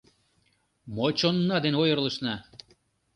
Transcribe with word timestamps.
Мо 0.95 1.05
чонна 1.19 1.57
ден 1.63 1.75
ойырлышна? 1.81 2.35